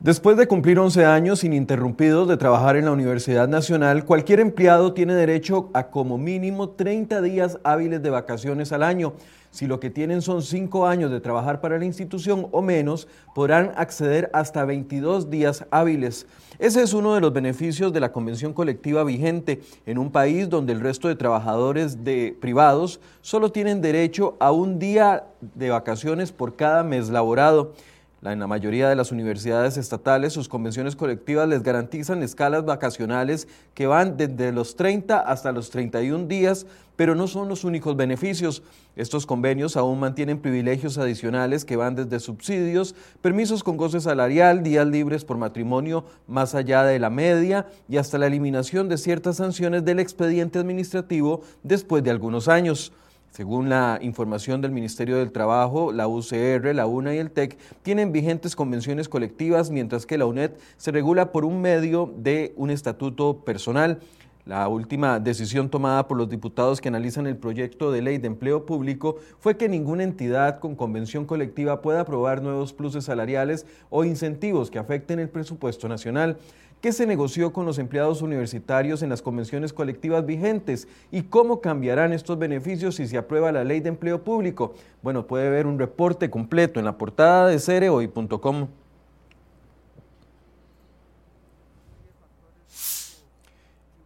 Después 0.00 0.36
de 0.36 0.46
cumplir 0.46 0.78
11 0.78 1.04
años 1.06 1.42
ininterrumpidos 1.42 2.28
de 2.28 2.36
trabajar 2.36 2.76
en 2.76 2.84
la 2.84 2.92
Universidad 2.92 3.48
Nacional, 3.48 4.04
cualquier 4.04 4.38
empleado 4.38 4.92
tiene 4.92 5.12
derecho 5.12 5.70
a 5.74 5.88
como 5.88 6.18
mínimo 6.18 6.68
30 6.68 7.20
días 7.20 7.58
hábiles 7.64 8.00
de 8.00 8.10
vacaciones 8.10 8.70
al 8.70 8.84
año. 8.84 9.14
Si 9.50 9.66
lo 9.66 9.80
que 9.80 9.90
tienen 9.90 10.22
son 10.22 10.42
5 10.42 10.86
años 10.86 11.10
de 11.10 11.18
trabajar 11.18 11.60
para 11.60 11.80
la 11.80 11.84
institución 11.84 12.46
o 12.52 12.62
menos, 12.62 13.08
podrán 13.34 13.72
acceder 13.74 14.30
hasta 14.32 14.64
22 14.64 15.30
días 15.30 15.64
hábiles. 15.72 16.28
Ese 16.60 16.80
es 16.80 16.92
uno 16.92 17.16
de 17.16 17.20
los 17.20 17.32
beneficios 17.32 17.92
de 17.92 17.98
la 17.98 18.12
convención 18.12 18.52
colectiva 18.52 19.02
vigente 19.02 19.62
en 19.84 19.98
un 19.98 20.12
país 20.12 20.48
donde 20.48 20.74
el 20.74 20.80
resto 20.80 21.08
de 21.08 21.16
trabajadores 21.16 22.04
de 22.04 22.36
privados 22.40 23.00
solo 23.20 23.50
tienen 23.50 23.80
derecho 23.80 24.36
a 24.38 24.52
un 24.52 24.78
día 24.78 25.24
de 25.40 25.70
vacaciones 25.70 26.30
por 26.30 26.54
cada 26.54 26.84
mes 26.84 27.08
laborado. 27.08 27.72
En 28.20 28.40
la 28.40 28.48
mayoría 28.48 28.88
de 28.88 28.96
las 28.96 29.12
universidades 29.12 29.76
estatales, 29.76 30.32
sus 30.32 30.48
convenciones 30.48 30.96
colectivas 30.96 31.48
les 31.48 31.62
garantizan 31.62 32.24
escalas 32.24 32.64
vacacionales 32.64 33.46
que 33.74 33.86
van 33.86 34.16
desde 34.16 34.50
los 34.50 34.74
30 34.74 35.20
hasta 35.20 35.52
los 35.52 35.70
31 35.70 36.26
días, 36.26 36.66
pero 36.96 37.14
no 37.14 37.28
son 37.28 37.48
los 37.48 37.62
únicos 37.62 37.96
beneficios. 37.96 38.64
Estos 38.96 39.24
convenios 39.24 39.76
aún 39.76 40.00
mantienen 40.00 40.40
privilegios 40.40 40.98
adicionales 40.98 41.64
que 41.64 41.76
van 41.76 41.94
desde 41.94 42.18
subsidios, 42.18 42.96
permisos 43.22 43.62
con 43.62 43.76
goce 43.76 44.00
salarial, 44.00 44.64
días 44.64 44.88
libres 44.88 45.24
por 45.24 45.38
matrimonio 45.38 46.04
más 46.26 46.56
allá 46.56 46.82
de 46.82 46.98
la 46.98 47.10
media 47.10 47.68
y 47.88 47.98
hasta 47.98 48.18
la 48.18 48.26
eliminación 48.26 48.88
de 48.88 48.98
ciertas 48.98 49.36
sanciones 49.36 49.84
del 49.84 50.00
expediente 50.00 50.58
administrativo 50.58 51.42
después 51.62 52.02
de 52.02 52.10
algunos 52.10 52.48
años. 52.48 52.92
Según 53.30 53.68
la 53.68 53.98
información 54.02 54.60
del 54.60 54.72
Ministerio 54.72 55.18
del 55.18 55.32
Trabajo, 55.32 55.92
la 55.92 56.08
UCR, 56.08 56.74
la 56.74 56.86
UNA 56.86 57.14
y 57.14 57.18
el 57.18 57.30
TEC 57.30 57.56
tienen 57.82 58.10
vigentes 58.10 58.56
convenciones 58.56 59.08
colectivas, 59.08 59.70
mientras 59.70 60.06
que 60.06 60.18
la 60.18 60.26
UNED 60.26 60.52
se 60.76 60.90
regula 60.90 61.30
por 61.30 61.44
un 61.44 61.60
medio 61.60 62.12
de 62.16 62.52
un 62.56 62.70
estatuto 62.70 63.44
personal. 63.44 64.00
La 64.48 64.66
última 64.66 65.20
decisión 65.20 65.68
tomada 65.68 66.08
por 66.08 66.16
los 66.16 66.30
diputados 66.30 66.80
que 66.80 66.88
analizan 66.88 67.26
el 67.26 67.36
proyecto 67.36 67.92
de 67.92 68.00
ley 68.00 68.16
de 68.16 68.28
empleo 68.28 68.64
público 68.64 69.16
fue 69.40 69.58
que 69.58 69.68
ninguna 69.68 70.04
entidad 70.04 70.58
con 70.58 70.74
convención 70.74 71.26
colectiva 71.26 71.82
pueda 71.82 72.00
aprobar 72.00 72.40
nuevos 72.40 72.72
pluses 72.72 73.04
salariales 73.04 73.66
o 73.90 74.06
incentivos 74.06 74.70
que 74.70 74.78
afecten 74.78 75.18
el 75.18 75.28
presupuesto 75.28 75.86
nacional. 75.86 76.38
¿Qué 76.80 76.92
se 76.92 77.06
negoció 77.06 77.52
con 77.52 77.66
los 77.66 77.80
empleados 77.80 78.22
universitarios 78.22 79.02
en 79.02 79.08
las 79.08 79.20
convenciones 79.20 79.72
colectivas 79.72 80.24
vigentes? 80.24 80.86
¿Y 81.10 81.22
cómo 81.22 81.60
cambiarán 81.60 82.12
estos 82.12 82.38
beneficios 82.38 82.94
si 82.94 83.08
se 83.08 83.18
aprueba 83.18 83.50
la 83.50 83.64
ley 83.64 83.80
de 83.80 83.88
empleo 83.88 84.22
público? 84.22 84.74
Bueno, 85.02 85.26
puede 85.26 85.50
ver 85.50 85.66
un 85.66 85.80
reporte 85.80 86.30
completo 86.30 86.78
en 86.78 86.86
la 86.86 86.96
portada 86.96 87.48
de 87.48 87.58
cereoy.com. 87.58 88.68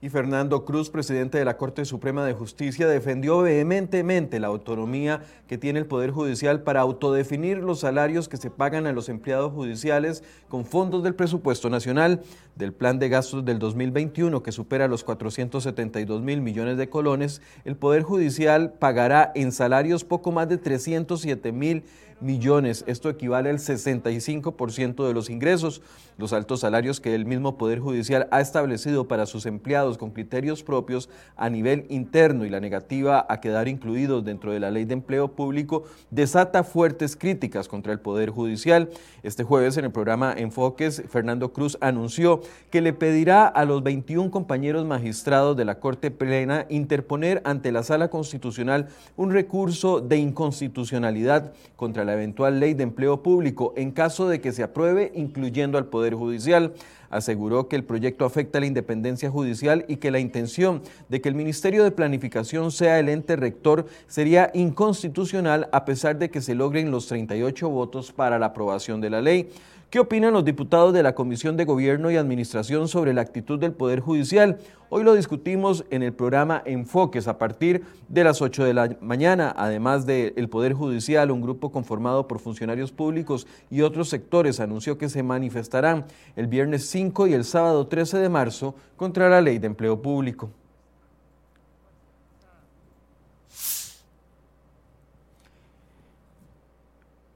y 0.02 0.08
Fernando 0.08 0.64
Cruz, 0.64 0.90
presidente 0.90 1.38
de 1.38 1.44
la 1.44 1.56
Corte 1.56 1.84
Suprema 1.84 2.24
de 2.24 2.34
Justicia, 2.34 2.88
defendió 2.88 3.40
vehementemente 3.40 4.40
la 4.40 4.48
autonomía 4.48 5.22
que 5.46 5.58
tiene 5.58 5.78
el 5.78 5.86
Poder 5.86 6.10
Judicial 6.10 6.62
para 6.62 6.80
autodefinir 6.80 7.58
los 7.58 7.78
salarios 7.78 8.28
que 8.28 8.36
se 8.36 8.50
pagan 8.50 8.88
a 8.88 8.92
los 8.92 9.08
empleados 9.08 9.52
judiciales 9.52 10.24
con 10.48 10.64
fondos 10.64 11.04
del 11.04 11.14
presupuesto 11.14 11.70
nacional 11.70 12.22
del 12.56 12.72
plan 12.72 12.98
de 12.98 13.10
gastos 13.10 13.44
del 13.44 13.60
2021 13.60 14.42
que 14.42 14.50
supera 14.50 14.88
los 14.88 15.04
472 15.04 16.20
mil 16.20 16.40
millones 16.40 16.78
de 16.78 16.88
colones, 16.88 17.40
el 17.64 17.76
Poder 17.76 18.02
Judicial 18.02 18.72
pagará 18.72 19.30
en 19.36 19.52
salarios 19.52 20.02
poco 20.02 20.32
más 20.32 20.48
de 20.48 20.58
307 20.58 21.52
mil 21.52 21.84
millones. 22.22 22.84
Esto 22.86 23.10
equivale 23.10 23.50
al 23.50 23.58
65% 23.58 25.06
de 25.06 25.14
los 25.14 25.28
ingresos. 25.28 25.82
Los 26.18 26.32
altos 26.32 26.60
salarios 26.60 27.00
que 27.00 27.14
el 27.14 27.24
mismo 27.24 27.56
Poder 27.58 27.80
Judicial 27.80 28.28
ha 28.30 28.40
establecido 28.40 29.08
para 29.08 29.26
sus 29.26 29.46
empleados 29.46 29.98
con 29.98 30.10
criterios 30.10 30.62
propios 30.62 31.08
a 31.36 31.50
nivel 31.50 31.86
interno 31.88 32.44
y 32.44 32.50
la 32.50 32.60
negativa 32.60 33.26
a 33.28 33.40
quedar 33.40 33.68
incluidos 33.68 34.24
dentro 34.24 34.52
de 34.52 34.60
la 34.60 34.70
ley 34.70 34.84
de 34.84 34.94
empleo 34.94 35.32
público 35.32 35.84
desata 36.10 36.64
fuertes 36.64 37.16
críticas 37.16 37.68
contra 37.68 37.92
el 37.92 38.00
Poder 38.00 38.30
Judicial. 38.30 38.90
Este 39.22 39.44
jueves 39.44 39.76
en 39.76 39.84
el 39.84 39.90
programa 39.90 40.34
Enfoques, 40.36 41.02
Fernando 41.08 41.52
Cruz 41.52 41.78
anunció 41.80 42.42
que 42.70 42.80
le 42.80 42.92
pedirá 42.92 43.46
a 43.46 43.64
los 43.64 43.82
21 43.82 44.30
compañeros 44.30 44.86
magistrados 44.86 45.56
de 45.56 45.64
la 45.64 45.78
Corte 45.80 46.10
Plena 46.10 46.66
interponer 46.68 47.40
ante 47.44 47.72
la 47.72 47.82
Sala 47.82 48.08
Constitucional 48.08 48.88
un 49.16 49.32
recurso 49.32 50.00
de 50.00 50.16
inconstitucionalidad 50.18 51.52
contra 51.76 52.04
la 52.04 52.11
eventual 52.12 52.60
ley 52.60 52.74
de 52.74 52.82
empleo 52.82 53.22
público 53.22 53.72
en 53.76 53.90
caso 53.90 54.28
de 54.28 54.40
que 54.40 54.52
se 54.52 54.62
apruebe, 54.62 55.12
incluyendo 55.14 55.78
al 55.78 55.86
Poder 55.86 56.14
Judicial. 56.14 56.74
Aseguró 57.10 57.68
que 57.68 57.76
el 57.76 57.84
proyecto 57.84 58.24
afecta 58.24 58.58
la 58.58 58.66
independencia 58.66 59.30
judicial 59.30 59.84
y 59.86 59.96
que 59.96 60.10
la 60.10 60.18
intención 60.18 60.80
de 61.10 61.20
que 61.20 61.28
el 61.28 61.34
Ministerio 61.34 61.84
de 61.84 61.90
Planificación 61.90 62.72
sea 62.72 62.98
el 62.98 63.10
ente 63.10 63.36
rector 63.36 63.86
sería 64.06 64.50
inconstitucional 64.54 65.68
a 65.72 65.84
pesar 65.84 66.18
de 66.18 66.30
que 66.30 66.40
se 66.40 66.54
logren 66.54 66.90
los 66.90 67.08
38 67.08 67.68
votos 67.68 68.12
para 68.12 68.38
la 68.38 68.46
aprobación 68.46 69.00
de 69.02 69.10
la 69.10 69.20
ley. 69.20 69.50
¿Qué 69.92 70.00
opinan 70.00 70.32
los 70.32 70.46
diputados 70.46 70.94
de 70.94 71.02
la 71.02 71.14
Comisión 71.14 71.58
de 71.58 71.66
Gobierno 71.66 72.10
y 72.10 72.16
Administración 72.16 72.88
sobre 72.88 73.12
la 73.12 73.20
actitud 73.20 73.58
del 73.58 73.74
Poder 73.74 74.00
Judicial? 74.00 74.56
Hoy 74.88 75.04
lo 75.04 75.12
discutimos 75.12 75.84
en 75.90 76.02
el 76.02 76.14
programa 76.14 76.62
Enfoques 76.64 77.28
a 77.28 77.36
partir 77.36 77.82
de 78.08 78.24
las 78.24 78.40
8 78.40 78.64
de 78.64 78.72
la 78.72 78.96
mañana. 79.02 79.52
Además 79.54 80.06
del 80.06 80.48
Poder 80.48 80.72
Judicial, 80.72 81.30
un 81.30 81.42
grupo 81.42 81.70
conformado 81.70 82.26
por 82.26 82.38
funcionarios 82.38 82.90
públicos 82.90 83.46
y 83.70 83.82
otros 83.82 84.08
sectores 84.08 84.60
anunció 84.60 84.96
que 84.96 85.10
se 85.10 85.22
manifestarán 85.22 86.06
el 86.36 86.46
viernes 86.46 86.86
5 86.86 87.26
y 87.26 87.34
el 87.34 87.44
sábado 87.44 87.86
13 87.86 88.16
de 88.16 88.30
marzo 88.30 88.74
contra 88.96 89.28
la 89.28 89.42
ley 89.42 89.58
de 89.58 89.66
empleo 89.66 90.00
público. 90.00 90.48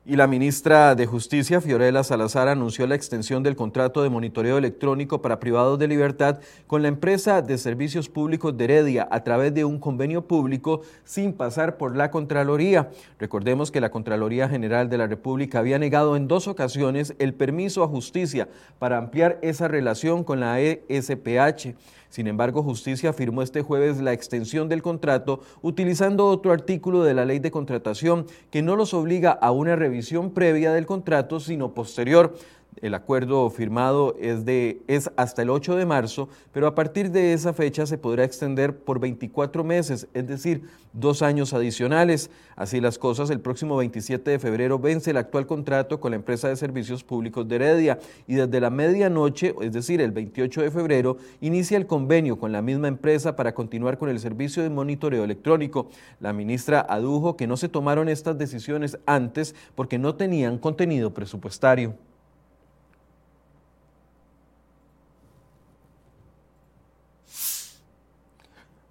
Y 0.09 0.15
la 0.15 0.29
ministra 0.29 0.95
de 0.95 1.05
Justicia, 1.05 1.61
Fiorella 1.61 2.05
Salazar, 2.05 2.47
anunció 2.47 2.87
la 2.87 2.95
extensión 2.95 3.43
del 3.43 3.57
contrato 3.57 4.05
de 4.05 4.09
monitoreo 4.09 4.57
electrónico 4.57 5.21
para 5.21 5.41
privados 5.41 5.81
de 5.81 5.89
libertad 5.89 6.39
con 6.69 6.83
la 6.83 6.87
empresa 6.87 7.43
de 7.43 7.59
servicios 7.59 8.09
públicos 8.09 8.57
de 8.57 8.63
Heredia 8.63 9.09
a 9.11 9.25
través 9.25 9.53
de 9.53 9.65
un 9.65 9.81
convenio 9.81 10.29
público 10.29 10.83
sin 11.05 11.33
pasar 11.33 11.77
por 11.77 11.97
la 11.97 12.13
Contraloría. 12.13 12.89
Recordemos 13.19 13.73
que 13.73 13.81
la 13.81 13.91
Contraloría 13.91 14.49
General 14.49 14.89
de 14.89 14.99
la 14.99 15.09
República 15.09 15.59
había 15.59 15.81
negado 15.81 16.15
en 16.15 16.29
dos 16.29 16.47
ocasiones 16.47 17.17
el 17.19 17.35
permiso 17.35 17.83
a 17.83 17.89
justicia 17.89 18.47
para 18.79 18.99
ampliar 18.99 19.41
esa 19.43 19.67
relación 19.67 20.23
con 20.23 20.39
la 20.39 20.61
ESPH. 20.61 21.75
Sin 22.09 22.27
embargo, 22.27 22.63
Justicia 22.63 23.13
firmó 23.13 23.43
este 23.43 23.63
jueves 23.63 23.99
la 23.99 24.13
extensión 24.13 24.69
del 24.69 24.83
contrato 24.83 25.41
utilizando 25.63 26.27
otro 26.27 26.53
artículo 26.53 27.03
de 27.03 27.15
la 27.15 27.25
ley 27.25 27.39
de 27.39 27.51
contratación 27.51 28.27
que 28.51 28.63
no 28.63 28.77
los 28.77 28.95
obliga 28.95 29.33
a 29.33 29.51
una 29.51 29.77
revisión 29.77 30.31
previa 30.31 30.73
del 30.73 30.87
contrato, 30.87 31.41
sino 31.41 31.75
posterior. 31.75 32.35
El 32.83 32.93
acuerdo 32.93 33.49
firmado 33.49 34.15
es, 34.21 34.45
de, 34.45 34.83
es 34.87 35.11
hasta 35.17 35.41
el 35.41 35.49
8 35.49 35.77
de 35.77 35.87
marzo, 35.87 36.29
pero 36.53 36.67
a 36.67 36.75
partir 36.75 37.11
de 37.11 37.33
esa 37.33 37.55
fecha 37.55 37.87
se 37.87 37.97
podrá 37.97 38.25
extender 38.25 38.77
por 38.77 39.01
24 39.01 39.65
meses, 39.65 40.07
es 40.13 40.27
decir, 40.27 40.63
dos 40.93 41.23
años 41.23 41.55
adicionales. 41.55 42.31
Así 42.55 42.83
las 42.83 42.99
cosas, 42.99 43.31
el 43.31 43.41
próximo 43.41 43.79
27 43.79 44.31
de 44.31 44.39
febrero 44.39 44.79
vence 44.79 45.11
el 45.11 45.17
actual 45.17 45.47
contrato 45.47 46.01
con 46.01 46.11
la 46.11 46.17
empresa 46.17 46.49
de 46.49 46.57
servicios 46.57 47.03
públicos 47.03 47.49
de 47.49 47.57
Heredia 47.57 47.99
y 48.27 48.35
desde 48.35 48.61
la 48.61 48.69
medianoche, 48.69 49.55
es 49.63 49.73
decir, 49.73 50.03
el 50.03 50.13
28 50.13 50.61
de 50.61 50.71
febrero, 50.71 51.17
inicia 51.41 51.79
el 51.79 51.87
convenio 51.87 52.39
con 52.39 52.53
la 52.53 52.61
misma 52.61 52.89
empresa 52.89 53.37
para 53.37 53.55
continuar 53.55 53.97
con 53.97 54.11
el 54.11 54.21
servicio 54.21 54.63
de 54.63 54.69
monitoreo 54.69 55.25
electrónico. 55.25 55.89
La 56.21 56.35
ministra 56.35 56.85
adujo 56.87 57.39
que 57.39 57.47
no 57.47 57.57
se 57.57 57.71
tomaron 57.71 58.11
estas 58.11 58.37
decisiones 58.37 58.99
antes 59.07 59.55
porque 59.75 59.99
no 59.99 60.15
tenían 60.15 60.59
contenido 60.59 61.15
presupuestario. 61.15 61.95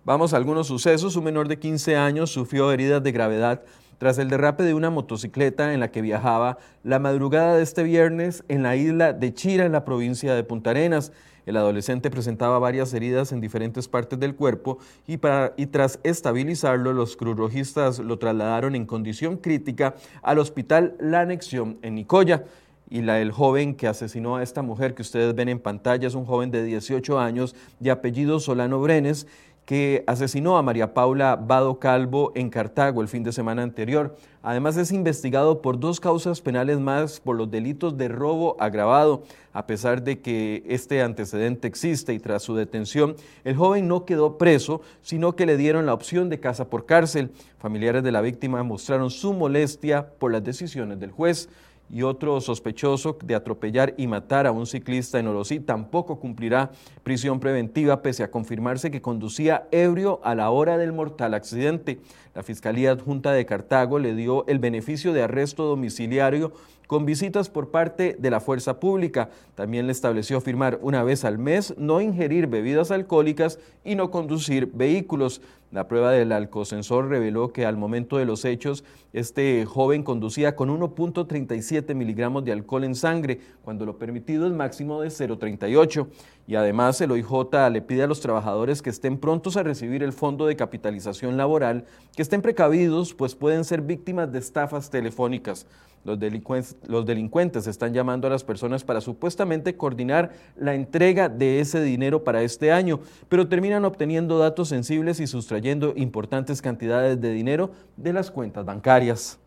Vamos 0.05 0.35
a 0.35 0.37
algunos 0.37 0.67
sucesos. 0.67 1.15
Un 1.15 1.23
menor 1.23 1.47
de 1.47 1.57
15 1.57 1.95
años 1.95 2.29
sufrió 2.29 2.71
heridas 2.71 3.01
de 3.01 3.11
gravedad 3.11 3.63
tras 3.97 4.19
el 4.19 4.29
derrape 4.29 4.61
de 4.61 4.75
una 4.75 4.91
motocicleta 4.91 5.73
en 5.73 5.79
la 5.79 5.89
que 5.89 6.03
viajaba 6.03 6.59
la 6.83 6.99
madrugada 6.99 7.57
de 7.57 7.63
este 7.63 7.81
viernes 7.81 8.43
en 8.47 8.61
la 8.61 8.75
isla 8.75 9.13
de 9.13 9.33
Chira, 9.33 9.65
en 9.65 9.71
la 9.71 9.83
provincia 9.83 10.35
de 10.35 10.43
Punta 10.43 10.69
Arenas. 10.69 11.11
El 11.47 11.57
adolescente 11.57 12.11
presentaba 12.11 12.59
varias 12.59 12.93
heridas 12.93 13.31
en 13.31 13.41
diferentes 13.41 13.87
partes 13.87 14.19
del 14.19 14.35
cuerpo 14.35 14.77
y, 15.07 15.17
tras 15.17 15.99
estabilizarlo, 16.03 16.93
los 16.93 17.17
cruzrojistas 17.17 17.97
lo 17.97 18.19
trasladaron 18.19 18.75
en 18.75 18.85
condición 18.85 19.37
crítica 19.37 19.95
al 20.21 20.37
hospital 20.37 20.95
La 20.99 21.21
Anexión 21.21 21.79
en 21.81 21.95
Nicoya 21.95 22.43
y 22.91 23.01
la 23.01 23.15
del 23.15 23.31
joven 23.31 23.73
que 23.73 23.87
asesinó 23.87 24.35
a 24.35 24.43
esta 24.43 24.61
mujer 24.61 24.93
que 24.93 25.01
ustedes 25.01 25.33
ven 25.33 25.49
en 25.49 25.59
pantalla 25.59 26.07
es 26.07 26.13
un 26.13 26.25
joven 26.25 26.51
de 26.51 26.63
18 26.63 27.19
años 27.19 27.55
de 27.79 27.89
apellido 27.89 28.39
Solano 28.39 28.79
Brenes 28.79 29.25
que 29.65 30.03
asesinó 30.05 30.57
a 30.57 30.61
María 30.61 30.93
Paula 30.93 31.35
Vado 31.35 31.79
Calvo 31.79 32.31
en 32.35 32.49
Cartago 32.49 33.01
el 33.01 33.07
fin 33.07 33.23
de 33.23 33.31
semana 33.31 33.63
anterior. 33.63 34.15
Además 34.43 34.77
es 34.77 34.91
investigado 34.91 35.61
por 35.63 35.79
dos 35.79 35.99
causas 35.99 36.39
penales 36.39 36.79
más 36.79 37.19
por 37.19 37.35
los 37.35 37.49
delitos 37.49 37.97
de 37.97 38.07
robo 38.07 38.55
agravado. 38.59 39.23
A 39.53 39.65
pesar 39.65 40.03
de 40.03 40.21
que 40.21 40.63
este 40.67 41.01
antecedente 41.01 41.67
existe 41.67 42.13
y 42.13 42.19
tras 42.19 42.43
su 42.43 42.55
detención, 42.55 43.15
el 43.43 43.55
joven 43.55 43.87
no 43.87 44.05
quedó 44.05 44.37
preso, 44.37 44.81
sino 45.01 45.35
que 45.35 45.47
le 45.47 45.57
dieron 45.57 45.87
la 45.87 45.95
opción 45.95 46.29
de 46.29 46.39
casa 46.39 46.69
por 46.69 46.85
cárcel. 46.85 47.31
Familiares 47.57 48.03
de 48.03 48.11
la 48.11 48.21
víctima 48.21 48.61
mostraron 48.61 49.09
su 49.09 49.33
molestia 49.33 50.09
por 50.19 50.31
las 50.31 50.43
decisiones 50.43 50.99
del 50.99 51.11
juez 51.11 51.49
y 51.89 52.01
otro 52.01 52.41
sospechoso 52.41 53.17
de 53.23 53.35
atropellar 53.35 53.93
y 53.97 54.07
matar 54.07 54.47
a 54.47 54.51
un 54.51 54.65
ciclista 54.65 55.19
en 55.19 55.27
Orosí 55.27 55.59
tampoco 55.59 56.19
cumplirá 56.19 56.71
prisión 57.03 57.39
preventiva 57.39 58.01
pese 58.01 58.23
a 58.23 58.31
confirmarse 58.31 58.91
que 58.91 59.01
conducía 59.01 59.67
ebrio 59.71 60.19
a 60.23 60.35
la 60.35 60.49
hora 60.49 60.77
del 60.77 60.93
mortal 60.93 61.33
accidente. 61.33 61.99
La 62.33 62.43
Fiscalía 62.43 62.91
Adjunta 62.91 63.31
de 63.31 63.45
Cartago 63.45 63.99
le 63.99 64.15
dio 64.15 64.45
el 64.47 64.59
beneficio 64.59 65.13
de 65.13 65.23
arresto 65.23 65.65
domiciliario 65.65 66.51
con 66.87 67.05
visitas 67.05 67.49
por 67.49 67.71
parte 67.71 68.15
de 68.19 68.29
la 68.29 68.39
fuerza 68.39 68.79
pública. 68.79 69.29
También 69.55 69.85
le 69.87 69.91
estableció 69.91 70.41
firmar 70.41 70.79
una 70.81 71.03
vez 71.03 71.25
al 71.25 71.37
mes, 71.37 71.73
no 71.77 72.01
ingerir 72.01 72.47
bebidas 72.47 72.91
alcohólicas 72.91 73.59
y 73.83 73.95
no 73.95 74.11
conducir 74.11 74.71
vehículos. 74.73 75.41
La 75.71 75.89
prueba 75.89 76.11
del 76.11 76.31
alcosensor 76.31 77.09
reveló 77.09 77.51
que 77.51 77.65
al 77.65 77.75
momento 77.75 78.17
de 78.17 78.23
los 78.23 78.45
hechos, 78.45 78.85
este 79.11 79.65
joven 79.65 80.03
conducía 80.03 80.55
con 80.55 80.69
1.37 80.69 81.93
miligramos 81.95 82.45
de 82.45 82.53
alcohol 82.53 82.85
en 82.85 82.95
sangre, 82.95 83.41
cuando 83.61 83.85
lo 83.85 83.97
permitido 83.97 84.47
es 84.47 84.53
máximo 84.53 85.01
de 85.01 85.09
0.38. 85.09 86.07
Y 86.47 86.55
además 86.55 87.01
el 87.01 87.11
OIJ 87.11 87.71
le 87.71 87.81
pide 87.81 88.03
a 88.03 88.07
los 88.07 88.21
trabajadores 88.21 88.81
que 88.81 88.89
estén 88.89 89.17
prontos 89.17 89.57
a 89.57 89.63
recibir 89.63 90.03
el 90.03 90.13
fondo 90.13 90.45
de 90.45 90.55
capitalización 90.55 91.35
laboral, 91.35 91.85
que 92.15 92.21
estén 92.21 92.41
precavidos, 92.41 93.13
pues 93.13 93.35
pueden 93.35 93.65
ser 93.65 93.81
víctimas 93.81 94.31
de 94.31 94.39
estafas 94.39 94.89
telefónicas. 94.89 95.65
Los 96.05 96.19
delincuentes, 96.19 96.77
los 96.87 97.05
delincuentes 97.05 97.65
están 97.65 97.93
llamando 97.93 98.27
a 98.27 98.29
las 98.29 98.43
personas 98.43 98.83
para 98.83 99.01
supuestamente 99.01 99.75
coordinar 99.75 100.31
la 100.55 100.75
entrega 100.75 101.29
de 101.29 101.59
ese 101.59 101.81
dinero 101.81 102.23
para 102.23 102.43
este 102.43 102.71
año, 102.71 102.99
pero 103.27 103.47
terminan 103.47 103.85
obteniendo 103.85 104.37
datos 104.37 104.69
sensibles 104.69 105.19
y 105.19 105.25
sustrayendo 105.25 105.93
importantes 105.97 106.61
cantidades 106.61 107.19
de 107.19 107.31
dinero 107.31 107.71
de 107.97 108.13
las 108.13 108.29
cuentas 108.29 108.63
bancarias. 108.65 109.39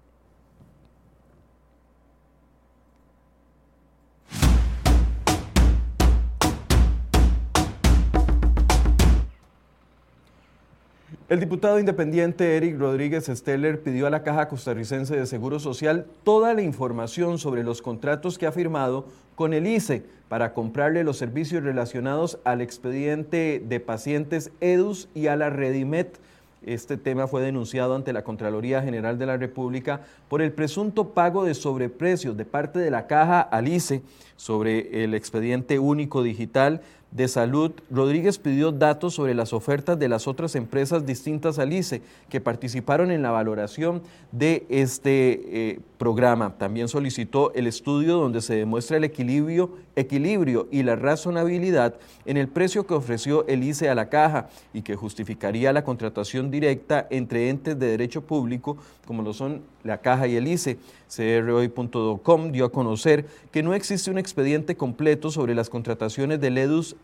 El 11.28 11.40
diputado 11.40 11.78
independiente 11.78 12.56
Eric 12.56 12.78
Rodríguez 12.78 13.26
Steller 13.26 13.82
pidió 13.82 14.06
a 14.06 14.10
la 14.10 14.22
Caja 14.22 14.48
Costarricense 14.48 15.14
de 15.14 15.26
Seguro 15.26 15.60
Social 15.60 16.06
toda 16.24 16.54
la 16.54 16.62
información 16.62 17.36
sobre 17.36 17.62
los 17.62 17.82
contratos 17.82 18.38
que 18.38 18.46
ha 18.46 18.52
firmado 18.52 19.04
con 19.34 19.52
el 19.52 19.66
ICE 19.66 20.04
para 20.30 20.54
comprarle 20.54 21.04
los 21.04 21.18
servicios 21.18 21.62
relacionados 21.62 22.38
al 22.44 22.62
expediente 22.62 23.62
de 23.62 23.78
pacientes 23.78 24.52
EDUS 24.62 25.10
y 25.14 25.26
a 25.26 25.36
la 25.36 25.50
Redimet. 25.50 26.18
Este 26.64 26.96
tema 26.96 27.26
fue 27.26 27.42
denunciado 27.42 27.94
ante 27.94 28.14
la 28.14 28.24
Contraloría 28.24 28.80
General 28.80 29.18
de 29.18 29.26
la 29.26 29.36
República 29.36 30.00
por 30.30 30.40
el 30.40 30.52
presunto 30.52 31.10
pago 31.10 31.44
de 31.44 31.52
sobreprecios 31.52 32.38
de 32.38 32.46
parte 32.46 32.78
de 32.78 32.90
la 32.90 33.06
Caja 33.06 33.42
al 33.42 33.68
ICE 33.68 34.00
sobre 34.38 35.04
el 35.04 35.14
expediente 35.14 35.80
único 35.80 36.22
digital 36.22 36.80
de 37.10 37.26
Salud, 37.26 37.72
Rodríguez 37.90 38.38
pidió 38.38 38.70
datos 38.70 39.14
sobre 39.14 39.34
las 39.34 39.52
ofertas 39.52 39.98
de 39.98 40.08
las 40.08 40.28
otras 40.28 40.54
empresas 40.54 41.06
distintas 41.06 41.58
al 41.58 41.72
ICE 41.72 42.02
que 42.28 42.40
participaron 42.40 43.10
en 43.10 43.22
la 43.22 43.30
valoración 43.30 44.02
de 44.30 44.66
este 44.68 45.40
eh, 45.70 45.80
programa. 45.96 46.54
También 46.58 46.86
solicitó 46.88 47.52
el 47.54 47.66
estudio 47.66 48.18
donde 48.18 48.42
se 48.42 48.56
demuestra 48.56 48.98
el 48.98 49.04
equilibrio, 49.04 49.70
equilibrio 49.96 50.68
y 50.70 50.82
la 50.82 50.96
razonabilidad 50.96 51.94
en 52.26 52.36
el 52.36 52.48
precio 52.48 52.86
que 52.86 52.94
ofreció 52.94 53.46
el 53.48 53.64
ICE 53.64 53.88
a 53.88 53.94
la 53.94 54.10
caja 54.10 54.50
y 54.74 54.82
que 54.82 54.94
justificaría 54.94 55.72
la 55.72 55.84
contratación 55.84 56.50
directa 56.50 57.06
entre 57.10 57.48
entes 57.48 57.78
de 57.78 57.86
derecho 57.86 58.22
público 58.22 58.76
como 59.08 59.22
lo 59.22 59.32
son 59.32 59.62
la 59.84 60.02
caja 60.02 60.26
y 60.26 60.36
el 60.36 60.46
ICE. 60.46 60.76
CROI.com 61.08 62.52
dio 62.52 62.66
a 62.66 62.70
conocer 62.70 63.24
que 63.50 63.62
no 63.62 63.72
existe 63.72 64.10
un 64.10 64.18
expediente 64.28 64.76
completo 64.76 65.30
sobre 65.30 65.54
las 65.54 65.70
contrataciones 65.70 66.38
del 66.38 66.58
EDUS 66.58 66.96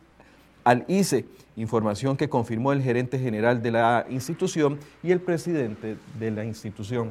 al 0.62 0.84
ICE, 0.88 1.24
información 1.56 2.16
que 2.16 2.28
confirmó 2.28 2.72
el 2.72 2.82
gerente 2.82 3.18
general 3.18 3.62
de 3.62 3.70
la 3.70 4.06
institución 4.10 4.78
y 5.02 5.10
el 5.10 5.20
presidente 5.20 5.96
de 6.18 6.30
la 6.30 6.44
institución. 6.44 7.10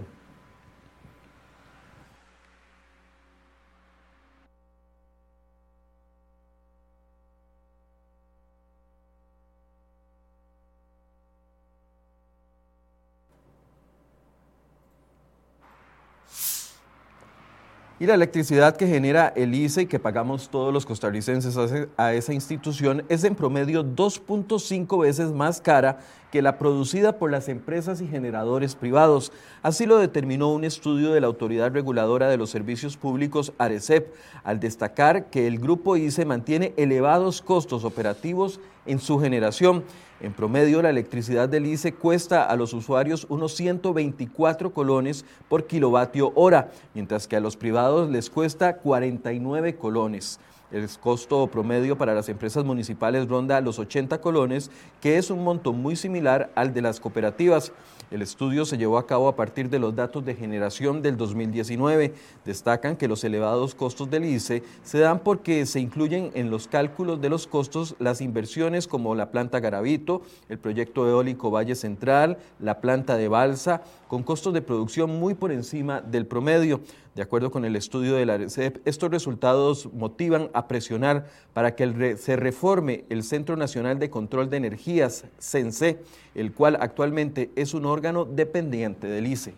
Y 18.03 18.05
la 18.05 18.15
electricidad 18.15 18.75
que 18.75 18.85
genera 18.85 19.31
el 19.33 19.55
ICE 19.55 19.83
y 19.83 19.85
que 19.85 19.97
pagamos 19.97 20.49
todos 20.49 20.73
los 20.73 20.85
costarricenses 20.85 21.55
a 21.95 22.13
esa 22.13 22.33
institución 22.33 23.05
es 23.07 23.23
en 23.23 23.33
promedio 23.33 23.81
2.5 23.81 25.03
veces 25.03 25.31
más 25.31 25.61
cara 25.61 25.99
que 26.33 26.41
la 26.41 26.57
producida 26.57 27.19
por 27.19 27.29
las 27.29 27.47
empresas 27.47 28.01
y 28.01 28.07
generadores 28.07 28.73
privados. 28.73 29.31
Así 29.61 29.85
lo 29.85 29.99
determinó 29.99 30.51
un 30.51 30.63
estudio 30.63 31.11
de 31.11 31.21
la 31.21 31.27
Autoridad 31.27 31.71
Reguladora 31.71 32.27
de 32.27 32.37
los 32.37 32.49
Servicios 32.49 32.97
Públicos, 32.97 33.53
ARECEP, 33.59 34.11
al 34.43 34.59
destacar 34.59 35.29
que 35.29 35.45
el 35.45 35.59
grupo 35.59 35.95
ICE 35.95 36.25
mantiene 36.25 36.73
elevados 36.75 37.43
costos 37.43 37.83
operativos 37.83 38.59
en 38.87 38.97
su 38.97 39.19
generación. 39.19 39.83
En 40.21 40.33
promedio, 40.33 40.81
la 40.81 40.89
electricidad 40.89 41.47
del 41.47 41.67
ICE 41.67 41.93
cuesta 41.93 42.45
a 42.45 42.55
los 42.55 42.73
usuarios 42.73 43.27
unos 43.29 43.53
124 43.53 44.73
colones 44.73 45.25
por 45.49 45.67
kilovatio 45.67 46.31
hora, 46.33 46.71
mientras 46.95 47.27
que 47.27 47.35
a 47.35 47.41
los 47.41 47.57
privados 47.57 48.09
les 48.09 48.31
cuesta 48.31 48.77
49 48.77 49.75
colones. 49.75 50.39
El 50.73 50.89
costo 50.99 51.45
promedio 51.47 51.99
para 51.99 52.15
las 52.15 52.29
empresas 52.29 52.65
municipales 52.65 53.27
ronda 53.27 53.61
los 53.61 53.77
80 53.77 54.19
colones, 54.21 54.71
que 55.01 55.19
es 55.19 55.29
un 55.29 55.43
monto 55.43 55.71
muy 55.71 55.95
similar 55.95 56.51
al 56.55 56.73
de 56.73 56.81
las 56.81 56.99
cooperativas. 56.99 57.71
El 58.13 58.21
estudio 58.21 58.63
se 58.63 58.77
llevó 58.77 58.99
a 58.99 59.07
cabo 59.07 59.27
a 59.27 59.35
partir 59.35 59.71
de 59.71 59.79
los 59.79 59.95
datos 59.95 60.23
de 60.23 60.35
generación 60.35 61.01
del 61.01 61.17
2019. 61.17 62.13
Destacan 62.45 62.95
que 62.95 63.07
los 63.07 63.23
elevados 63.23 63.73
costos 63.73 64.07
del 64.11 64.25
ICE 64.25 64.61
se 64.83 64.99
dan 64.99 65.17
porque 65.17 65.65
se 65.65 65.79
incluyen 65.79 66.29
en 66.35 66.51
los 66.51 66.67
cálculos 66.67 67.19
de 67.19 67.29
los 67.29 67.47
costos 67.47 67.95
las 67.97 68.21
inversiones 68.21 68.87
como 68.87 69.15
la 69.15 69.31
planta 69.31 69.59
Garavito, 69.59 70.21
el 70.47 70.59
proyecto 70.59 71.09
eólico 71.09 71.49
Valle 71.49 71.73
Central, 71.73 72.37
la 72.59 72.81
planta 72.81 73.17
de 73.17 73.29
Balsa, 73.29 73.81
con 74.07 74.21
costos 74.21 74.53
de 74.53 74.61
producción 74.61 75.19
muy 75.19 75.33
por 75.33 75.51
encima 75.51 75.99
del 75.99 76.27
promedio. 76.27 76.81
De 77.15 77.21
acuerdo 77.21 77.51
con 77.51 77.63
el 77.63 77.75
estudio 77.75 78.15
de 78.15 78.25
la 78.25 78.37
RECEP, 78.37 78.87
estos 78.87 79.11
resultados 79.11 79.91
motivan 79.93 80.49
a 80.53 80.67
presionar 80.67 81.27
para 81.53 81.75
que 81.75 82.17
se 82.17 82.35
reforme 82.35 83.05
el 83.09 83.23
Centro 83.23 83.55
Nacional 83.55 83.99
de 83.99 84.09
Control 84.09 84.49
de 84.49 84.57
Energías, 84.57 85.25
CENSE, 85.39 85.99
el 86.33 86.53
cual 86.53 86.75
actualmente 86.79 87.51
es 87.55 87.75
un 87.75 87.85
órgano 87.85 88.02
dependiente 88.25 89.07
del 89.07 89.27
ICE. 89.27 89.53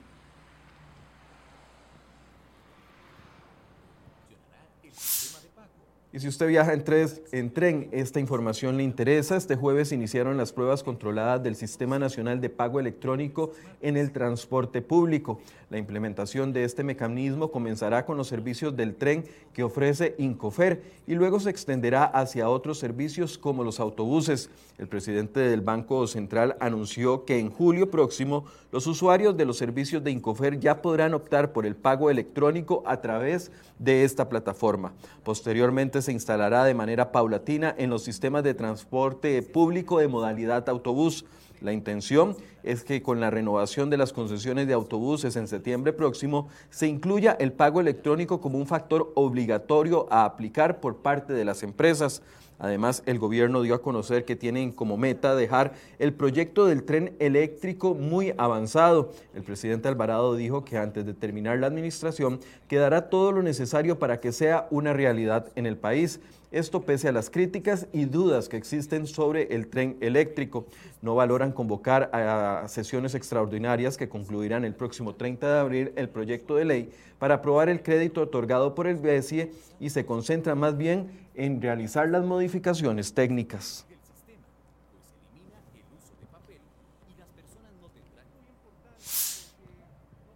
Y 6.16 6.20
si 6.22 6.30
usted 6.30 6.48
viaja 6.48 6.72
en, 6.72 6.86
en, 7.34 7.54
tren, 7.54 7.90
esta 7.92 8.22
información 8.22 8.78
le 8.78 8.84
interesa. 8.84 9.36
Este 9.36 9.58
jueves 9.58 9.92
iniciaron 9.92 10.38
las 10.38 10.54
pruebas 10.54 10.82
controladas 10.82 11.44
del 11.44 11.58
Sistema 11.58 12.00
Nacional 12.00 12.40
de 12.40 12.50
Pago 12.50 12.80
Electrónico 12.80 13.52
en 13.82 13.98
el 13.98 14.14
transporte 14.14 14.82
público. 14.82 15.42
La 15.70 15.78
implementación 15.78 16.54
de 16.54 16.64
este 16.64 16.86
mecanismo 16.86 17.52
comenzará 17.52 18.06
con 18.06 18.16
los 18.16 18.30
servicios 18.30 18.78
del 18.78 18.96
tren 18.96 19.26
que 19.56 19.64
ofrece 19.64 20.16
Incofer 20.18 20.84
y 21.08 21.16
luego 21.16 21.40
se 21.40 21.50
extenderá 21.50 22.04
hacia 22.04 22.50
otros 22.50 22.78
servicios 22.78 23.38
como 23.38 23.64
los 23.64 23.80
autobuses. 23.80 24.50
El 24.78 24.90
presidente 24.90 25.40
del 25.40 25.62
Banco 25.62 26.06
Central 26.08 26.58
anunció 26.60 27.24
que 27.24 27.40
en 27.40 27.50
julio 27.50 27.90
próximo 27.90 28.44
los 28.74 28.86
usuarios 28.86 29.38
de 29.38 29.46
los 29.46 29.58
servicios 29.58 30.04
de 30.04 30.12
Incofer 30.12 30.60
ya 30.60 30.82
podrán 30.82 31.14
optar 31.14 31.54
por 31.54 31.66
el 31.66 31.78
pago 31.78 32.10
electrónico 32.10 32.84
a 32.86 33.00
través 33.00 33.50
de 33.80 34.04
esta 34.04 34.28
plataforma. 34.28 34.92
Posteriormente 35.24 36.02
se 36.02 36.12
instalará 36.12 36.66
de 36.66 36.74
manera 36.74 37.14
paulatina 37.14 37.74
en 37.78 37.90
los 37.90 38.04
sistemas 38.04 38.44
de 38.44 38.56
transporte 38.56 39.42
público 39.42 40.00
de 40.00 40.10
modalidad 40.10 40.68
autobús. 40.68 41.24
La 41.62 41.74
intención 41.74 42.36
es 42.64 42.84
que 42.84 43.02
con 43.02 43.20
la 43.20 43.30
renovación 43.30 43.90
de 43.90 43.98
las 43.98 44.14
concesiones 44.14 44.68
de 44.68 44.74
autobuses 44.74 45.36
en 45.36 45.48
septiembre 45.48 45.94
próximo 45.94 46.48
se 46.70 46.88
incluya 46.88 47.36
el 47.40 47.54
pago 47.54 47.80
electrónico 47.80 48.42
como 48.42 48.58
un 48.58 48.68
factor 48.68 49.12
obligatorio 49.16 50.08
a 50.12 50.26
aplicar 50.26 50.80
por 50.80 50.98
parte 50.98 51.34
de 51.34 51.46
las 51.46 51.64
empresas. 51.64 52.22
Además, 52.60 53.04
el 53.06 53.20
gobierno 53.20 53.62
dio 53.62 53.76
a 53.76 53.82
conocer 53.82 54.26
que 54.26 54.36
tienen 54.36 54.72
como 54.72 54.98
meta 54.98 55.36
dejar 55.36 55.74
el 56.00 56.14
proyecto 56.14 56.66
del 56.66 56.84
tren 56.84 57.16
eléctrico 57.20 57.94
muy 57.94 58.34
avanzado. 58.38 59.12
El 59.34 59.44
presidente 59.44 59.88
Alvarado 59.88 60.36
dijo 60.36 60.64
que 60.64 60.78
antes 60.78 61.06
de 61.06 61.14
terminar 61.14 61.60
la 61.60 61.68
administración 61.68 62.40
quedará 62.68 63.10
todo 63.10 63.32
lo 63.32 63.42
necesario 63.42 64.00
para 64.00 64.20
que 64.20 64.32
sea 64.32 64.68
una 64.72 64.94
realidad 64.94 65.52
en 65.56 65.66
el 65.66 65.78
país. 65.78 66.20
Esto 66.52 66.84
pese 66.84 67.10
a 67.10 67.12
las 67.12 67.30
críticas 67.30 67.88
y 67.92 68.06
dudas 68.06 68.48
que 68.48 68.56
existen 68.56 69.08
sobre 69.08 69.54
el 69.54 69.68
tren 69.68 69.98
eléctrico. 70.00 70.68
No 71.02 71.14
valoran 71.14 71.52
convocar 71.52 72.10
a 72.14 72.66
sesiones 72.70 73.14
extraordinarias 73.14 73.98
que 73.98 74.08
concluirán 74.08 74.64
el 74.64 74.74
próximo 74.74 75.16
30 75.16 75.54
de 75.54 75.60
abril 75.60 75.92
el 75.98 76.08
proyecto 76.08 76.56
de 76.56 76.64
ley 76.64 76.90
para 77.20 77.36
aprobar 77.36 77.68
el 77.68 77.84
crédito 77.84 78.22
otorgado 78.22 78.74
por 78.74 78.88
el 78.88 78.96
BESIE 78.96 79.52
y 79.82 79.90
se 79.90 80.06
concentran 80.06 80.58
más 80.58 80.78
bien 80.78 81.25
en 81.38 81.62
realizar 81.62 82.10
las 82.10 82.24
modificaciones 82.24 83.14
técnicas. 83.14 83.86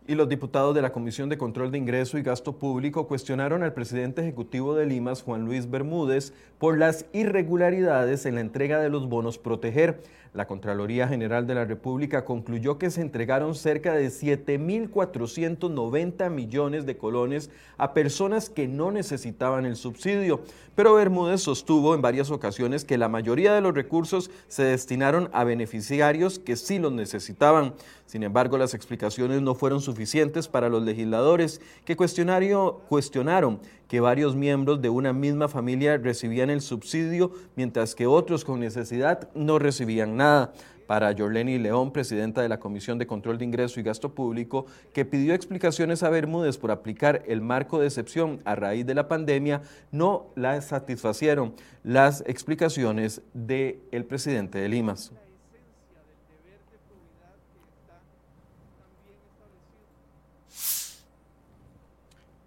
Y 0.09 0.15
los 0.15 0.27
diputados 0.27 0.73
de 0.73 0.81
la 0.81 0.91
Comisión 0.91 1.29
de 1.29 1.37
Control 1.37 1.69
de 1.69 1.77
Ingreso 1.77 2.17
y 2.17 2.23
Gasto 2.23 2.57
Público 2.57 3.07
cuestionaron 3.07 3.61
al 3.61 3.73
presidente 3.73 4.23
ejecutivo 4.23 4.73
de 4.73 4.87
Limas, 4.87 5.21
Juan 5.21 5.45
Luis 5.45 5.69
Bermúdez, 5.69 6.33
por 6.57 6.79
las 6.79 7.05
irregularidades 7.13 8.25
en 8.25 8.33
la 8.33 8.41
entrega 8.41 8.79
de 8.79 8.89
los 8.89 9.07
bonos 9.07 9.37
proteger. 9.37 10.01
La 10.33 10.47
Contraloría 10.47 11.07
General 11.07 11.45
de 11.47 11.55
la 11.55 11.65
República 11.65 12.25
concluyó 12.25 12.79
que 12.79 12.91
se 12.91 13.01
entregaron 13.01 13.55
cerca 13.55 13.93
de 13.93 14.09
7.490 14.09 16.29
millones 16.29 16.85
de 16.85 16.97
colones 16.97 17.49
a 17.77 17.93
personas 17.93 18.49
que 18.49 18.67
no 18.67 18.91
necesitaban 18.91 19.65
el 19.65 19.75
subsidio, 19.75 20.41
pero 20.75 20.93
Bermúdez 20.93 21.41
sostuvo 21.41 21.95
en 21.95 22.01
varias 22.01 22.29
ocasiones 22.29 22.85
que 22.85 22.99
la 22.99 23.09
mayoría 23.09 23.53
de 23.53 23.61
los 23.61 23.73
recursos 23.73 24.29
se 24.47 24.63
destinaron 24.63 25.31
a 25.33 25.43
beneficiarios 25.43 26.37
que 26.37 26.55
sí 26.55 26.77
los 26.77 26.93
necesitaban. 26.93 27.73
Sin 28.05 28.21
embargo, 28.23 28.55
las 28.57 28.75
explicaciones 28.75 29.41
no 29.41 29.55
fueron 29.55 29.81
suficientes 29.81 29.98
para 30.47 30.69
los 30.69 30.83
legisladores 30.83 31.59
que 31.83 31.95
cuestionaron 31.95 33.59
que 33.87 33.99
varios 33.99 34.35
miembros 34.35 34.81
de 34.81 34.89
una 34.89 35.13
misma 35.13 35.47
familia 35.47 35.97
recibían 35.97 36.49
el 36.49 36.61
subsidio, 36.61 37.31
mientras 37.55 37.95
que 37.95 38.07
otros 38.07 38.45
con 38.45 38.59
necesidad 38.59 39.29
no 39.33 39.59
recibían 39.59 40.15
nada. 40.15 40.53
Para 40.87 41.13
Jorleni 41.15 41.59
León, 41.59 41.91
presidenta 41.91 42.41
de 42.41 42.49
la 42.49 42.59
Comisión 42.59 42.97
de 42.97 43.05
Control 43.05 43.37
de 43.37 43.45
Ingreso 43.45 43.79
y 43.79 43.83
Gasto 43.83 44.15
Público, 44.15 44.65
que 44.91 45.05
pidió 45.05 45.35
explicaciones 45.35 46.01
a 46.01 46.09
Bermúdez 46.09 46.57
por 46.57 46.71
aplicar 46.71 47.21
el 47.27 47.41
marco 47.41 47.79
de 47.79 47.85
excepción 47.85 48.39
a 48.43 48.55
raíz 48.55 48.87
de 48.87 48.95
la 48.95 49.07
pandemia, 49.07 49.61
no 49.91 50.27
la 50.35 50.59
satisfacieron 50.61 51.53
las 51.83 52.23
explicaciones 52.25 53.21
del 53.35 54.05
presidente 54.07 54.57
de 54.57 54.69
Limas. 54.69 55.11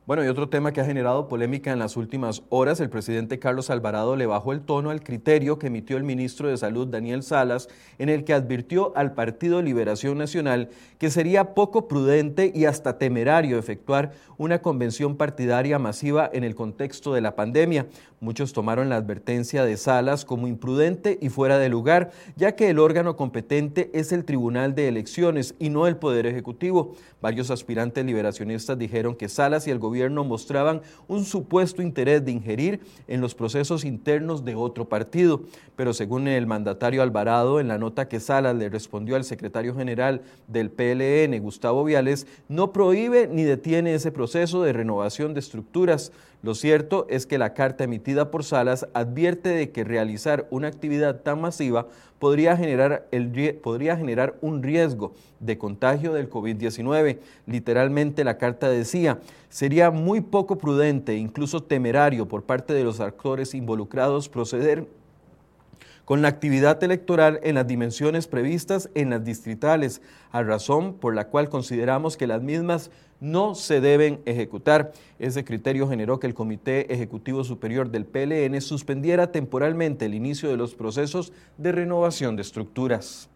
Bueno, 0.05 0.25
y 0.25 0.27
otro 0.27 0.49
tema 0.49 0.73
que 0.73 0.81
ha 0.81 0.85
generado 0.85 1.29
polémica 1.29 1.71
en 1.71 1.79
las 1.79 1.97
últimas 1.97 2.43
horas, 2.49 2.81
el 2.81 2.91
presidente 2.91 3.39
Carlos 3.39 3.71
Alvarado 3.71 4.17
le 4.17 4.27
bajó 4.27 4.53
el 4.53 4.63
tono 4.63 4.91
al 4.91 5.05
criterio 5.05 5.61
que 5.61 5.69
emitió 5.69 5.97
el 5.97 6.03
ministro 6.03 6.49
de 6.49 6.57
Salud 6.57 6.89
Daniel 6.89 7.23
Salas, 7.23 7.69
en 8.01 8.09
el 8.09 8.25
que 8.25 8.35
advirtió 8.35 8.93
al 8.97 9.15
Partido 9.15 9.63
Liberación 9.63 10.19
Nacional 10.19 10.71
que 10.99 11.09
sería 11.09 11.55
poco 11.55 11.87
prudente 11.87 12.51
y 12.53 12.65
hasta 12.65 12.99
temerario 12.99 13.61
efectuar 13.61 14.11
una 14.39 14.61
convención 14.61 15.17
partidaria 15.17 15.79
masiva 15.79 16.29
en 16.33 16.43
el 16.43 16.57
contexto 16.57 17.15
de 17.15 17.21
la 17.21 17.37
pandemia. 17.37 17.87
Muchos 18.19 18.53
tomaron 18.53 18.89
la 18.89 18.97
advertencia 18.97 19.65
de 19.65 19.77
Salas 19.77 20.25
como 20.25 20.49
imprudente 20.49 21.17
y 21.21 21.29
fuera 21.29 21.59
de 21.59 21.69
lugar, 21.69 22.11
ya 22.35 22.57
que 22.57 22.71
el 22.71 22.81
órgano 22.81 23.17
competente 23.17 23.89
es 23.95 24.11
el 24.11 24.25
Tribunal 24.25 24.75
de 24.75 24.89
Elecciones 24.89 25.55
y 25.61 25.71
no 25.71 25.87
el 25.87 25.97
Poder 25.97 26.27
Ejecutivo. 26.27 26.97
Varios 27.21 27.53
aspirantes 27.53 28.05
liberacionistas 28.05 28.77
dijeron 28.77 29.15
que 29.15 29.29
Salas 29.29 29.69
y 29.69 29.71
el 29.71 29.79
gobierno 29.79 29.92
mostraban 30.25 30.83
un 31.09 31.25
supuesto 31.25 31.83
interés 31.83 32.25
de 32.25 32.33
ingerir 32.33 32.81
en 33.09 33.21
los 33.21 33.35
procesos 33.35 33.85
internos 33.85 34.45
de 34.45 34.55
otro 34.55 34.89
partido. 34.89 35.43
Pero 35.77 35.93
según 35.95 36.29
el 36.29 36.47
mandatario 36.47 37.03
Alvarado, 37.03 37.61
en 37.61 37.69
la 37.69 37.79
nota 37.79 38.09
que 38.09 38.21
Salas 38.21 38.57
le 38.57 38.69
respondió 38.69 39.17
al 39.17 39.25
secretario 39.25 39.75
general 39.75 40.23
del 40.49 40.71
PLN, 40.71 41.41
Gustavo 41.41 41.85
Viales, 41.85 42.27
no 42.49 42.73
prohíbe 42.73 43.29
ni 43.29 43.43
detiene 43.43 43.95
ese 43.95 44.13
proceso 44.13 44.63
de 44.63 44.73
renovación 44.73 45.35
de 45.35 45.41
estructuras. 45.41 46.13
Lo 46.43 46.55
cierto 46.55 47.07
es 47.09 47.27
que 47.27 47.39
la 47.39 47.55
carta 47.55 47.85
emitida 47.85 48.31
por 48.31 48.43
Salas 48.43 48.89
advierte 48.95 49.51
de 49.51 49.71
que 49.71 49.85
realizar 49.85 50.49
una 50.51 50.69
actividad 50.69 51.21
tan 51.23 51.41
masiva 51.41 51.87
podría 52.23 52.57
generar, 52.57 53.09
el, 53.11 53.59
podría 53.61 53.97
generar 53.97 54.37
un 54.43 54.62
riesgo 54.62 55.12
de 55.41 55.59
contagio 55.59 56.12
del 56.12 56.31
COVID-19. 56.31 57.19
Literalmente 57.47 58.23
la 58.23 58.38
carta 58.38 58.69
decía, 58.69 59.19
sería 59.49 59.91
muy 59.91 60.21
poco 60.21 60.57
prudente, 60.57 61.17
incluso 61.17 61.64
temerario 61.64 62.29
por 62.29 62.45
parte 62.45 62.75
de 62.75 62.85
los 62.85 63.00
actores 63.00 63.57
involucrados 63.57 64.29
proceder 64.29 64.87
con 66.12 66.21
la 66.21 66.28
actividad 66.28 66.85
electoral 66.85 67.40
en 67.42 67.54
las 67.54 67.66
dimensiones 67.66 68.26
previstas 68.26 68.90
en 68.95 69.09
las 69.09 69.25
distritales, 69.25 70.02
a 70.31 70.42
razón 70.42 70.92
por 70.92 71.14
la 71.14 71.28
cual 71.28 71.49
consideramos 71.49 72.19
que 72.19 72.26
las 72.26 72.42
mismas 72.42 72.90
no 73.19 73.54
se 73.54 73.81
deben 73.81 74.21
ejecutar. 74.26 74.92
Ese 75.19 75.42
criterio 75.42 75.88
generó 75.88 76.21
que 76.21 76.26
el 76.26 76.35
Comité 76.35 76.92
Ejecutivo 76.92 77.45
Superior 77.45 77.90
del 77.90 78.04
PLN 78.04 78.61
suspendiera 78.61 79.33
temporalmente 79.33 80.04
el 80.04 80.12
inicio 80.12 80.50
de 80.50 80.59
los 80.59 80.75
procesos 80.75 81.33
de 81.57 81.73
renovación 81.73 82.37
de 82.37 82.42
estructuras. 82.42 83.31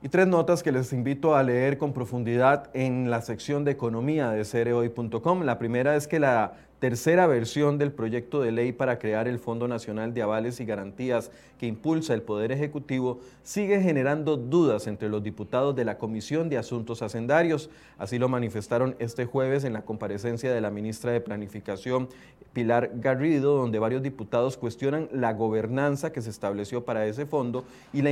Y 0.00 0.10
tres 0.10 0.28
notas 0.28 0.62
que 0.62 0.70
les 0.70 0.92
invito 0.92 1.34
a 1.34 1.42
leer 1.42 1.76
con 1.76 1.92
profundidad 1.92 2.70
en 2.72 3.10
la 3.10 3.20
sección 3.20 3.64
de 3.64 3.72
economía 3.72 4.30
de 4.30 4.44
cereoy.com. 4.44 5.42
La 5.42 5.58
primera 5.58 5.96
es 5.96 6.06
que 6.06 6.20
la 6.20 6.52
tercera 6.78 7.26
versión 7.26 7.76
del 7.78 7.92
proyecto 7.92 8.40
de 8.40 8.52
ley 8.52 8.72
para 8.72 8.98
crear 8.98 9.26
el 9.26 9.38
Fondo 9.38 9.66
Nacional 9.66 10.14
de 10.14 10.22
Avales 10.22 10.60
y 10.60 10.64
Garantías 10.64 11.30
que 11.58 11.66
impulsa 11.66 12.14
el 12.14 12.22
Poder 12.22 12.52
Ejecutivo 12.52 13.18
sigue 13.42 13.80
generando 13.80 14.36
dudas 14.36 14.86
entre 14.86 15.08
los 15.08 15.22
diputados 15.22 15.74
de 15.74 15.84
la 15.84 15.98
Comisión 15.98 16.48
de 16.48 16.56
Asuntos 16.56 17.02
Hacendarios. 17.02 17.68
Así 17.98 18.18
lo 18.18 18.28
manifestaron 18.28 18.94
este 19.00 19.26
jueves 19.26 19.64
en 19.64 19.72
la 19.72 19.82
comparecencia 19.82 20.52
de 20.52 20.60
la 20.60 20.70
ministra 20.70 21.10
de 21.10 21.20
Planificación, 21.20 22.08
Pilar 22.52 22.92
Garrido, 22.94 23.56
donde 23.56 23.78
varios 23.78 24.02
diputados 24.02 24.56
cuestionan 24.56 25.08
la 25.12 25.32
gobernanza 25.32 26.12
que 26.12 26.22
se 26.22 26.30
estableció 26.30 26.84
para 26.84 27.06
ese 27.06 27.26
fondo 27.26 27.64
y, 27.92 28.02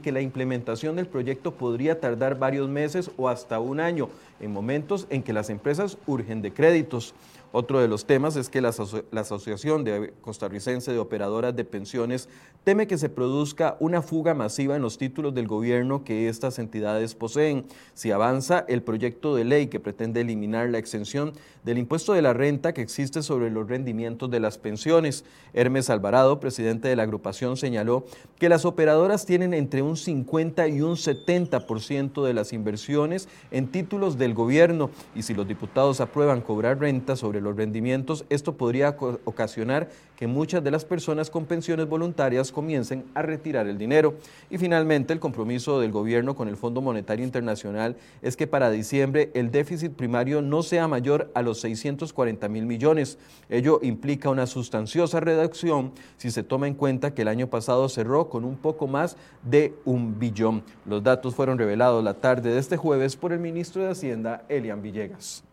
que 0.00 0.12
la 0.12 0.20
implementación 0.20 0.96
del 0.96 1.06
proyecto 1.06 1.54
podría 1.54 2.00
tardar 2.00 2.38
varios 2.38 2.68
meses 2.68 3.10
o 3.16 3.28
hasta 3.28 3.60
un 3.60 3.78
año, 3.80 4.08
en 4.40 4.52
momentos 4.52 5.06
en 5.10 5.22
que 5.22 5.32
las 5.32 5.48
empresas 5.48 5.96
urgen 6.06 6.42
de 6.42 6.52
créditos. 6.52 7.14
Otro 7.52 7.80
de 7.80 7.88
los 7.88 8.06
temas 8.06 8.36
es 8.36 8.48
que 8.48 8.60
la, 8.60 8.68
Asociación 8.68 9.84
de 9.84 10.12
Costarricense 10.20 10.92
de 10.92 10.98
Operadoras 10.98 11.54
de 11.56 11.64
Pensiones 11.64 12.28
teme 12.64 12.86
que 12.86 12.98
se 12.98 13.08
produzca 13.08 13.76
una 13.80 14.02
fuga 14.02 14.34
masiva 14.34 14.76
en 14.76 14.82
los 14.82 14.98
títulos 14.98 15.34
del 15.34 15.46
gobierno 15.46 16.04
que 16.04 16.28
estas 16.28 16.58
entidades 16.58 17.14
poseen. 17.14 17.64
Si 17.94 18.10
avanza 18.10 18.64
el 18.68 18.82
proyecto 18.82 19.34
de 19.34 19.44
ley 19.44 19.68
que 19.68 19.80
pretende 19.80 20.20
eliminar 20.20 20.68
la 20.68 20.78
exención 20.78 21.32
del 21.64 21.78
impuesto 21.78 22.12
de 22.12 22.22
la 22.22 22.32
renta 22.32 22.74
que 22.74 22.82
existe 22.82 23.22
sobre 23.22 23.50
los 23.50 23.68
rendimientos 23.68 24.30
de 24.30 24.40
las 24.40 24.58
pensiones. 24.58 25.24
Hermes 25.52 25.90
Alvarado, 25.90 26.40
presidente 26.40 26.88
de 26.88 26.96
la 26.96 27.04
agrupación, 27.04 27.56
señaló 27.56 28.04
que 28.38 28.48
las 28.48 28.64
operadoras 28.64 29.26
tienen 29.26 29.54
entre 29.54 29.82
un 29.82 29.96
50 29.96 30.68
y 30.68 30.80
un 30.80 30.96
70% 30.96 32.24
de 32.24 32.34
las 32.34 32.52
inversiones 32.52 33.28
en 33.50 33.68
títulos 33.68 34.18
del 34.18 34.34
gobierno 34.34 34.90
y 35.14 35.22
si 35.22 35.34
los 35.34 35.48
diputados 35.48 36.00
aprueban 36.00 36.40
cobrar 36.40 36.78
renta 36.80 37.16
sobre 37.16 37.35
los 37.40 37.56
rendimientos, 37.56 38.24
esto 38.28 38.56
podría 38.56 38.96
ocasionar 39.24 39.88
que 40.16 40.26
muchas 40.26 40.64
de 40.64 40.70
las 40.70 40.84
personas 40.84 41.30
con 41.30 41.44
pensiones 41.44 41.88
voluntarias 41.88 42.50
comiencen 42.50 43.04
a 43.14 43.22
retirar 43.22 43.66
el 43.66 43.78
dinero. 43.78 44.14
Y 44.50 44.58
finalmente, 44.58 45.12
el 45.12 45.20
compromiso 45.20 45.80
del 45.80 45.92
gobierno 45.92 46.34
con 46.34 46.48
el 46.48 46.56
Fondo 46.56 46.80
Monetario 46.80 47.24
Internacional 47.24 47.96
es 48.22 48.36
que 48.36 48.46
para 48.46 48.70
diciembre 48.70 49.30
el 49.34 49.50
déficit 49.50 49.92
primario 49.92 50.42
no 50.42 50.62
sea 50.62 50.88
mayor 50.88 51.30
a 51.34 51.42
los 51.42 51.60
640 51.60 52.48
mil 52.48 52.66
millones. 52.66 53.18
Ello 53.48 53.80
implica 53.82 54.30
una 54.30 54.46
sustanciosa 54.46 55.20
reducción 55.20 55.92
si 56.16 56.30
se 56.30 56.42
toma 56.42 56.66
en 56.66 56.74
cuenta 56.74 57.14
que 57.14 57.22
el 57.22 57.28
año 57.28 57.48
pasado 57.48 57.88
cerró 57.88 58.28
con 58.28 58.44
un 58.44 58.56
poco 58.56 58.86
más 58.86 59.16
de 59.42 59.74
un 59.84 60.18
billón. 60.18 60.62
Los 60.86 61.02
datos 61.02 61.34
fueron 61.34 61.58
revelados 61.58 62.02
la 62.02 62.14
tarde 62.14 62.50
de 62.50 62.58
este 62.58 62.76
jueves 62.76 63.16
por 63.16 63.32
el 63.32 63.40
ministro 63.40 63.82
de 63.82 63.90
Hacienda, 63.90 64.44
Elian 64.48 64.82
Villegas. 64.82 65.44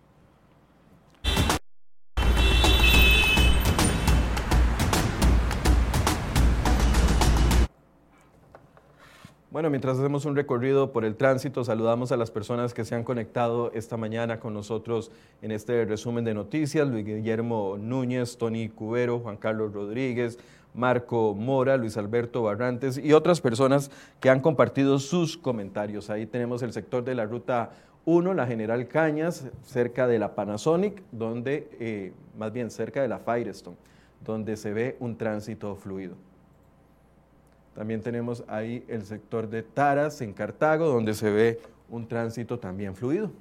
Bueno, 9.54 9.70
mientras 9.70 10.00
hacemos 10.00 10.26
un 10.26 10.36
recorrido 10.36 10.92
por 10.92 11.06
el 11.06 11.16
tránsito, 11.16 11.64
saludamos 11.64 12.12
a 12.12 12.18
las 12.18 12.32
personas 12.32 12.74
que 12.74 12.86
se 12.86 12.96
han 12.96 13.04
conectado 13.04 13.72
esta 13.74 13.98
mañana 13.98 14.40
con 14.40 14.52
nosotros 14.56 15.12
en 15.44 15.52
este 15.52 15.86
resumen 15.86 16.26
de 16.26 16.34
noticias. 16.34 16.88
Luis 16.88 17.06
Guillermo 17.06 17.78
Núñez, 17.80 18.40
Tony 18.40 18.68
Cubero, 18.70 19.20
Juan 19.20 19.38
Carlos 19.38 19.72
Rodríguez, 19.72 20.40
Marco 20.74 21.36
Mora, 21.36 21.78
Luis 21.78 21.98
Alberto 21.98 22.42
Barrantes 22.42 22.98
y 22.98 23.14
otras 23.14 23.42
personas 23.42 23.92
que 24.20 24.32
han 24.32 24.40
compartido 24.40 24.98
sus 24.98 25.38
comentarios. 25.38 26.10
Ahí 26.10 26.26
tenemos 26.26 26.64
el 26.64 26.74
sector 26.74 27.04
de 27.04 27.14
la 27.14 27.26
ruta 27.26 27.74
1, 28.06 28.34
la 28.34 28.48
General 28.48 28.88
Cañas, 28.88 29.46
cerca 29.62 30.08
de 30.08 30.18
la 30.18 30.34
Panasonic, 30.34 31.04
donde, 31.12 31.70
eh, 31.80 32.12
más 32.40 32.52
bien 32.54 32.72
cerca 32.72 33.04
de 33.04 33.08
la 33.08 33.20
Firestone, 33.20 33.78
donde 34.26 34.58
se 34.58 34.74
ve 34.74 34.98
un 35.00 35.16
tránsito 35.16 35.76
fluido. 35.76 36.16
También 37.76 38.02
tenemos 38.02 38.44
ahí 38.48 38.84
el 38.88 39.04
sector 39.04 39.50
de 39.50 39.64
Taras 39.64 40.22
en 40.22 40.34
Cartago, 40.34 40.88
donde 40.88 41.14
se 41.14 41.32
ve 41.32 41.60
un 41.90 42.08
tránsito 42.08 42.60
también 42.60 42.96
fluido. 42.96 43.32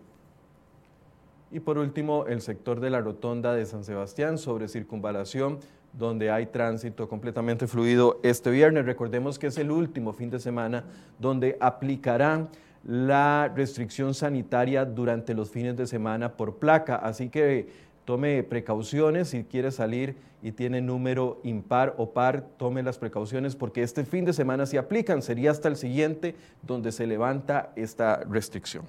Y 1.51 1.61
por 1.61 1.77
último, 1.77 2.27
el 2.27 2.41
sector 2.41 2.81
de 2.81 2.89
la 2.89 3.01
rotonda 3.01 3.55
de 3.55 3.67
San 3.67 3.85
Sebastián 3.85 4.39
sobre 4.39 4.69
circunvalación, 4.69 5.59
donde 5.93 6.31
hay 6.31 6.47
tránsito 6.47 7.09
completamente 7.09 7.67
fluido 7.67 8.19
este 8.23 8.51
viernes. 8.51 8.87
Recordemos 8.87 9.39
que 9.39 9.49
es 9.49 9.59
el 9.59 9.71
último 9.71 10.15
fin 10.15 10.31
de 10.31 10.39
semana 10.39 10.85
donde 11.19 11.59
aplicarán 11.61 12.49
la 12.85 13.53
restricción 13.55 14.15
sanitaria 14.15 14.87
durante 14.87 15.35
los 15.35 15.51
fines 15.51 15.77
de 15.77 15.87
semana 15.87 16.33
por 16.33 16.57
placa. 16.57 16.97
Así 16.97 17.29
que 17.29 17.69
tome 18.05 18.43
precauciones 18.43 19.29
si 19.29 19.45
quiere 19.45 19.71
salir 19.71 20.17
y 20.43 20.53
tiene 20.53 20.81
número 20.81 21.41
impar 21.45 21.95
o 21.99 22.11
par, 22.13 22.49
tome 22.57 22.83
las 22.83 22.99
precauciones 22.99 23.55
porque 23.55 23.83
este 23.83 24.05
fin 24.05 24.25
de 24.25 24.33
semana 24.33 24.67
se 24.67 24.79
aplican, 24.79 25.23
sería 25.23 25.51
hasta 25.51 25.69
el 25.69 25.77
siguiente 25.77 26.35
donde 26.63 26.93
se 26.93 27.07
levanta 27.07 27.73
esta 27.77 28.25
restricción. 28.29 28.85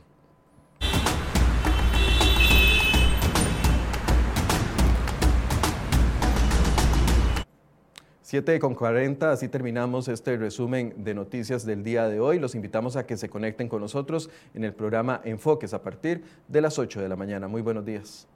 7 8.34 8.58
con 8.58 8.74
40, 8.74 9.32
así 9.32 9.48
terminamos 9.48 10.08
este 10.08 10.38
resumen 10.38 10.96
de 10.98 11.14
noticias 11.14 11.68
del 11.68 11.84
día 11.84 12.08
de 12.08 12.20
hoy. 12.20 12.40
Los 12.40 12.56
invitamos 12.56 12.96
a 12.96 13.06
que 13.06 13.16
se 13.16 13.30
conecten 13.30 13.70
con 13.70 13.80
nosotros 13.80 14.32
en 14.56 14.64
el 14.64 14.74
programa 14.74 15.22
Enfoques 15.24 15.72
a 15.76 15.84
partir 15.84 16.24
de 16.48 16.62
las 16.62 16.80
8 16.80 17.00
de 17.00 17.10
la 17.10 17.16
mañana. 17.16 17.48
Muy 17.48 17.62
buenos 17.62 17.86
días. 17.86 18.28